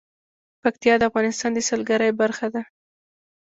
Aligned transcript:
پکتیا 0.63 0.93
د 0.99 1.03
افغانستان 1.09 1.51
د 1.53 1.59
سیلګرۍ 1.67 2.11
برخه 2.21 2.47
ده. 2.53 2.61